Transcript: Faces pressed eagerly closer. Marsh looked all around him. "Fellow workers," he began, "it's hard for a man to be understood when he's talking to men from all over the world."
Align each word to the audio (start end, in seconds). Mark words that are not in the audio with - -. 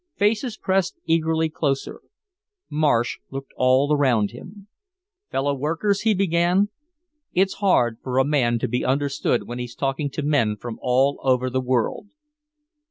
Faces 0.15 0.57
pressed 0.57 0.97
eagerly 1.05 1.47
closer. 1.47 2.01
Marsh 2.71 3.19
looked 3.29 3.51
all 3.55 3.93
around 3.93 4.31
him. 4.31 4.67
"Fellow 5.29 5.53
workers," 5.53 6.01
he 6.01 6.15
began, 6.15 6.69
"it's 7.33 7.53
hard 7.61 7.99
for 8.01 8.17
a 8.17 8.25
man 8.25 8.57
to 8.57 8.67
be 8.67 8.83
understood 8.83 9.47
when 9.47 9.59
he's 9.59 9.75
talking 9.75 10.09
to 10.09 10.23
men 10.23 10.57
from 10.57 10.79
all 10.81 11.19
over 11.21 11.51
the 11.51 11.61
world." 11.61 12.07